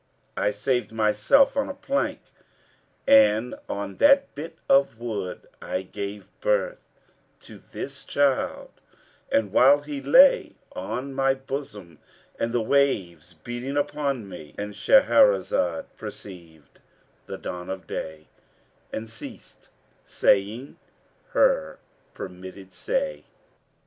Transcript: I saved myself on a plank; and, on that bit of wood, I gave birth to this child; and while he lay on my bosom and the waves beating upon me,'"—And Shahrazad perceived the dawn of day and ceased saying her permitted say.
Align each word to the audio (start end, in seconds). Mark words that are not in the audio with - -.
I 0.35 0.49
saved 0.49 0.91
myself 0.91 1.55
on 1.55 1.69
a 1.69 1.75
plank; 1.75 2.21
and, 3.05 3.53
on 3.69 3.97
that 3.97 4.33
bit 4.33 4.55
of 4.67 4.97
wood, 4.99 5.47
I 5.61 5.83
gave 5.83 6.27
birth 6.41 6.79
to 7.41 7.61
this 7.71 8.03
child; 8.03 8.71
and 9.31 9.51
while 9.51 9.81
he 9.81 10.01
lay 10.01 10.55
on 10.75 11.13
my 11.13 11.35
bosom 11.35 11.99
and 12.39 12.51
the 12.51 12.61
waves 12.63 13.35
beating 13.35 13.77
upon 13.77 14.27
me,'"—And 14.27 14.73
Shahrazad 14.73 15.85
perceived 15.97 16.79
the 17.27 17.37
dawn 17.37 17.69
of 17.69 17.85
day 17.85 18.25
and 18.91 19.07
ceased 19.07 19.69
saying 20.07 20.77
her 21.33 21.77
permitted 22.15 22.73
say. 22.73 23.25